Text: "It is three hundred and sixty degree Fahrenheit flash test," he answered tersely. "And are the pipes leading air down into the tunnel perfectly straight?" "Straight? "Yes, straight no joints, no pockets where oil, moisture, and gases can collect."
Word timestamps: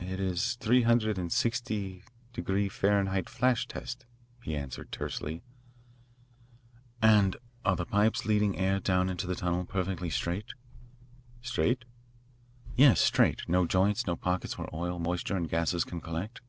"It 0.00 0.18
is 0.18 0.54
three 0.56 0.82
hundred 0.82 1.18
and 1.18 1.30
sixty 1.30 2.02
degree 2.32 2.68
Fahrenheit 2.68 3.28
flash 3.28 3.68
test," 3.68 4.06
he 4.42 4.56
answered 4.56 4.90
tersely. 4.90 5.44
"And 7.00 7.36
are 7.64 7.76
the 7.76 7.86
pipes 7.86 8.24
leading 8.24 8.58
air 8.58 8.80
down 8.80 9.08
into 9.08 9.28
the 9.28 9.36
tunnel 9.36 9.64
perfectly 9.64 10.10
straight?" 10.10 10.54
"Straight? 11.42 11.84
"Yes, 12.74 13.00
straight 13.00 13.48
no 13.48 13.64
joints, 13.64 14.04
no 14.04 14.16
pockets 14.16 14.58
where 14.58 14.66
oil, 14.74 14.98
moisture, 14.98 15.36
and 15.36 15.48
gases 15.48 15.84
can 15.84 16.00
collect." 16.00 16.40